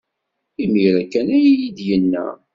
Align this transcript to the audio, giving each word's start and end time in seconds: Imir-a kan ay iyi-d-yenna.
Imir-a 0.63 1.03
kan 1.11 1.27
ay 1.37 1.45
iyi-d-yenna. 1.51 2.25